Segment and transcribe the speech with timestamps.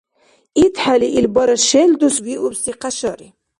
[0.63, 3.27] Итхӏели ил бара шел дус виубси хъяшари.